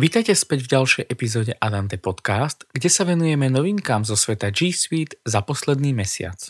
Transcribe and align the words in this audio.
Vítajte 0.00 0.32
späť 0.32 0.64
v 0.64 0.80
ďalšej 0.80 1.04
epizóde 1.12 1.52
Adante 1.60 2.00
Podcast, 2.00 2.64
kde 2.72 2.88
sa 2.88 3.04
venujeme 3.04 3.52
novinkám 3.52 4.00
zo 4.08 4.16
sveta 4.16 4.48
G 4.48 4.72
Suite 4.72 5.20
za 5.28 5.44
posledný 5.44 5.92
mesiac. 5.92 6.40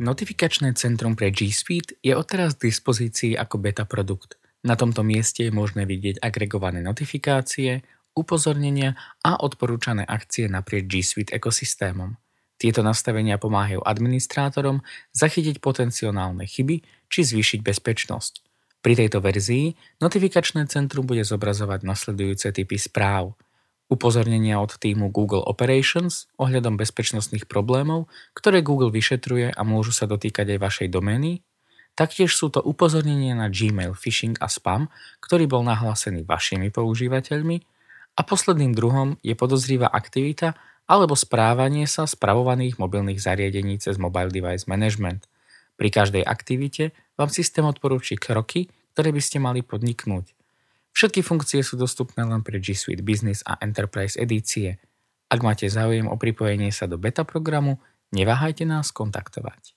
Notifikačné 0.00 0.72
centrum 0.80 1.12
pre 1.12 1.28
G 1.28 1.52
Suite 1.52 1.92
je 2.00 2.16
odteraz 2.16 2.56
k 2.56 2.72
dispozícii 2.72 3.36
ako 3.36 3.60
beta 3.60 3.84
produkt. 3.84 4.40
Na 4.64 4.80
tomto 4.80 5.04
mieste 5.04 5.44
je 5.44 5.52
možné 5.52 5.84
vidieť 5.84 6.24
agregované 6.24 6.80
notifikácie, 6.80 7.84
upozornenia 8.16 8.96
a 9.20 9.44
odporúčané 9.44 10.08
akcie 10.08 10.48
naprieč 10.48 10.88
G 10.88 10.94
Suite 11.04 11.36
ekosystémom. 11.36 12.16
Tieto 12.56 12.80
nastavenia 12.80 13.36
pomáhajú 13.36 13.84
administrátorom 13.84 14.80
zachytiť 15.12 15.60
potenciálne 15.60 16.48
chyby 16.48 16.80
či 17.12 17.20
zvýšiť 17.28 17.60
bezpečnosť. 17.60 18.49
Pri 18.80 18.96
tejto 18.96 19.20
verzii 19.20 19.76
notifikačné 20.00 20.64
centrum 20.72 21.04
bude 21.04 21.20
zobrazovať 21.20 21.84
nasledujúce 21.84 22.48
typy 22.48 22.80
správ. 22.80 23.36
Upozornenia 23.92 24.56
od 24.56 24.72
týmu 24.72 25.12
Google 25.12 25.44
Operations 25.44 26.32
ohľadom 26.40 26.80
bezpečnostných 26.80 27.44
problémov, 27.44 28.08
ktoré 28.32 28.64
Google 28.64 28.88
vyšetruje 28.88 29.52
a 29.52 29.60
môžu 29.68 29.92
sa 29.92 30.08
dotýkať 30.08 30.56
aj 30.56 30.58
vašej 30.64 30.88
domény. 30.88 31.44
Taktiež 31.92 32.32
sú 32.32 32.48
to 32.48 32.64
upozornenia 32.64 33.36
na 33.36 33.52
Gmail, 33.52 33.92
phishing 33.92 34.40
a 34.40 34.48
spam, 34.48 34.88
ktorý 35.20 35.44
bol 35.44 35.60
nahlásený 35.60 36.24
vašimi 36.24 36.72
používateľmi. 36.72 37.60
A 38.16 38.20
posledným 38.24 38.72
druhom 38.72 39.20
je 39.20 39.36
podozrivá 39.36 39.92
aktivita 39.92 40.56
alebo 40.88 41.12
správanie 41.12 41.84
sa 41.84 42.08
spravovaných 42.08 42.80
mobilných 42.80 43.20
zariadení 43.20 43.76
cez 43.76 44.00
Mobile 44.00 44.32
Device 44.32 44.64
Management– 44.64 45.28
pri 45.80 45.88
každej 45.88 46.28
aktivite 46.28 46.92
vám 47.16 47.32
systém 47.32 47.64
odporúči 47.64 48.20
kroky, 48.20 48.68
ktoré 48.92 49.16
by 49.16 49.22
ste 49.24 49.40
mali 49.40 49.64
podniknúť. 49.64 50.36
Všetky 50.92 51.24
funkcie 51.24 51.64
sú 51.64 51.80
dostupné 51.80 52.20
len 52.20 52.44
pre 52.44 52.60
G 52.60 52.76
Suite 52.76 53.00
Business 53.00 53.40
a 53.48 53.56
Enterprise 53.64 54.20
edície. 54.20 54.76
Ak 55.32 55.40
máte 55.40 55.64
záujem 55.72 56.04
o 56.04 56.20
pripojenie 56.20 56.68
sa 56.68 56.84
do 56.84 57.00
beta 57.00 57.24
programu, 57.24 57.80
neváhajte 58.12 58.68
nás 58.68 58.92
kontaktovať. 58.92 59.72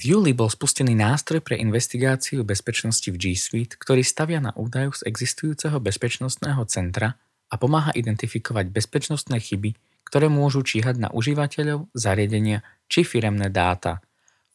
V 0.00 0.02
júli 0.16 0.30
bol 0.30 0.46
spustený 0.48 0.94
nástroj 0.94 1.42
pre 1.42 1.58
investigáciu 1.58 2.46
bezpečnosti 2.46 3.10
v 3.10 3.18
G 3.18 3.24
Suite, 3.34 3.74
ktorý 3.74 4.06
stavia 4.06 4.38
na 4.38 4.54
údajoch 4.54 5.02
z 5.02 5.10
existujúceho 5.10 5.82
bezpečnostného 5.82 6.62
centra 6.70 7.18
a 7.50 7.58
pomáha 7.58 7.90
identifikovať 7.98 8.70
bezpečnostné 8.70 9.42
chyby, 9.42 9.74
ktoré 10.10 10.26
môžu 10.26 10.66
číhať 10.66 10.98
na 10.98 11.08
užívateľov, 11.14 11.86
zariadenia 11.94 12.66
či 12.90 13.06
firemné 13.06 13.46
dáta. 13.46 14.02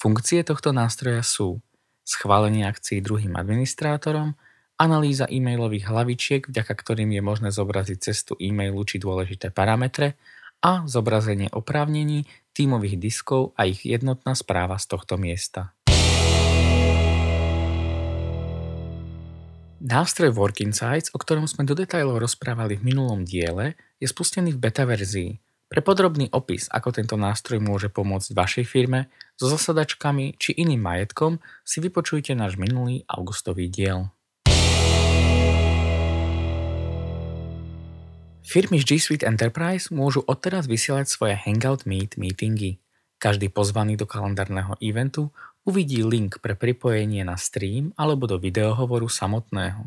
Funkcie 0.00 0.40
tohto 0.48 0.72
nástroja 0.72 1.20
sú 1.20 1.60
schválenie 2.08 2.64
akcií 2.64 3.04
druhým 3.04 3.36
administrátorom, 3.36 4.32
analýza 4.80 5.28
e-mailových 5.28 5.92
hlavičiek, 5.92 6.42
vďaka 6.48 6.72
ktorým 6.72 7.12
je 7.12 7.22
možné 7.22 7.48
zobraziť 7.52 7.98
cestu 8.00 8.32
e-mailu 8.40 8.80
či 8.88 8.96
dôležité 8.96 9.52
parametre 9.52 10.16
a 10.64 10.88
zobrazenie 10.88 11.52
oprávnení, 11.52 12.24
tímových 12.56 12.96
diskov 12.96 13.52
a 13.52 13.68
ich 13.68 13.84
jednotná 13.84 14.32
správa 14.32 14.80
z 14.80 14.88
tohto 14.88 15.20
miesta. 15.20 15.76
Nástroj 19.82 20.32
Work 20.32 20.62
Insights, 20.62 21.10
o 21.10 21.18
ktorom 21.18 21.50
sme 21.50 21.66
do 21.66 21.74
detajlov 21.74 22.22
rozprávali 22.22 22.78
v 22.78 22.94
minulom 22.94 23.26
diele, 23.26 23.74
je 24.02 24.10
spustený 24.10 24.58
v 24.58 24.66
beta 24.66 24.82
verzii. 24.82 25.38
Pre 25.70 25.78
podrobný 25.78 26.26
opis, 26.34 26.66
ako 26.74 26.90
tento 26.90 27.14
nástroj 27.14 27.62
môže 27.62 27.86
pomôcť 27.86 28.34
vašej 28.34 28.66
firme 28.66 29.06
so 29.38 29.46
zasadačkami 29.46 30.34
či 30.36 30.58
iným 30.58 30.82
majetkom, 30.82 31.38
si 31.62 31.78
vypočujte 31.78 32.34
náš 32.34 32.58
minulý 32.58 33.06
augustový 33.06 33.70
diel. 33.70 34.10
Firmy 38.42 38.82
z 38.82 38.84
G 38.84 38.90
Suite 39.00 39.24
Enterprise 39.24 39.88
môžu 39.94 40.26
odteraz 40.28 40.68
vysielať 40.68 41.08
svoje 41.08 41.38
Hangout 41.38 41.88
Meet 41.88 42.20
meetingy. 42.20 42.82
Každý 43.16 43.48
pozvaný 43.48 43.96
do 43.96 44.04
kalendárneho 44.04 44.76
eventu 44.82 45.30
uvidí 45.62 46.02
link 46.02 46.42
pre 46.42 46.58
pripojenie 46.58 47.22
na 47.22 47.38
stream 47.38 47.94
alebo 47.94 48.26
do 48.26 48.36
videohovoru 48.36 49.06
samotného. 49.06 49.86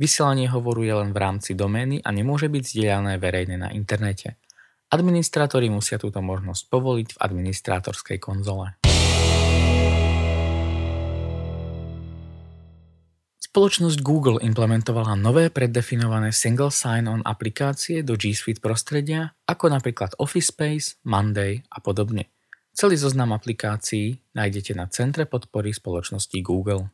Vysielanie 0.00 0.48
hovoru 0.48 0.80
je 0.80 0.96
len 0.96 1.12
v 1.12 1.20
rámci 1.20 1.52
domény 1.52 2.00
a 2.00 2.08
nemôže 2.08 2.48
byť 2.48 2.64
zdieľané 2.72 3.20
verejne 3.20 3.60
na 3.60 3.68
internete. 3.68 4.40
Administrátori 4.88 5.68
musia 5.68 6.00
túto 6.00 6.24
možnosť 6.24 6.72
povoliť 6.72 7.08
v 7.12 7.20
administrátorskej 7.20 8.16
konzole. 8.16 8.80
Spoločnosť 13.44 14.00
Google 14.00 14.40
implementovala 14.40 15.20
nové 15.20 15.52
preddefinované 15.52 16.32
single 16.32 16.72
sign-on 16.72 17.20
aplikácie 17.20 18.00
do 18.00 18.16
G 18.16 18.32
Suite 18.32 18.64
prostredia, 18.64 19.36
ako 19.44 19.68
napríklad 19.68 20.16
Office 20.16 20.48
Space, 20.48 20.96
Monday 21.04 21.60
a 21.68 21.84
podobne. 21.84 22.32
Celý 22.72 22.96
zoznam 22.96 23.36
aplikácií 23.36 24.16
nájdete 24.32 24.72
na 24.72 24.88
Centre 24.88 25.28
podpory 25.28 25.76
spoločnosti 25.76 26.40
Google. 26.40 26.88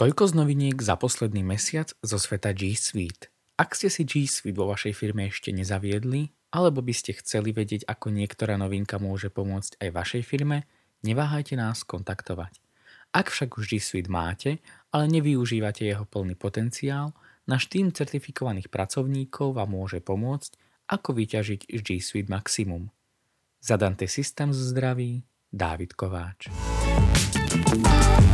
Toľko 0.00 0.32
z 0.32 0.32
noviniek 0.32 0.80
za 0.80 0.96
posledný 0.96 1.44
mesiac 1.44 1.92
zo 2.00 2.16
sveta 2.16 2.56
G 2.56 2.72
Suite. 2.72 3.28
Ak 3.60 3.76
ste 3.76 3.92
si 3.92 4.08
G 4.08 4.24
Suite 4.24 4.56
vo 4.56 4.72
vašej 4.72 4.96
firme 4.96 5.28
ešte 5.28 5.52
nezaviedli, 5.52 6.32
alebo 6.56 6.80
by 6.80 6.88
ste 6.96 7.12
chceli 7.20 7.52
vedieť, 7.52 7.84
ako 7.84 8.08
niektorá 8.08 8.56
novinka 8.56 8.96
môže 8.96 9.28
pomôcť 9.28 9.76
aj 9.76 9.88
vašej 9.92 10.22
firme, 10.24 10.64
neváhajte 11.04 11.52
nás 11.52 11.84
kontaktovať. 11.84 12.64
Ak 13.12 13.28
však 13.28 13.60
už 13.60 13.68
G 13.68 13.72
Suite 13.76 14.08
máte, 14.08 14.64
ale 14.88 15.04
nevyužívate 15.12 15.84
jeho 15.84 16.08
plný 16.08 16.32
potenciál, 16.32 17.12
náš 17.44 17.68
tým 17.68 17.92
certifikovaných 17.92 18.72
pracovníkov 18.72 19.52
vám 19.52 19.68
môže 19.68 20.00
pomôcť 20.00 20.56
ako 20.96 21.12
vyťažiť 21.12 21.68
G 21.68 22.00
Suite 22.00 22.32
maximum. 22.32 22.88
Zadante 23.60 24.08
systém 24.08 24.48
zdraví, 24.48 25.28
Dávid 25.52 25.92
Kováč. 25.92 26.48
thank 27.50 27.76
you 27.76 28.29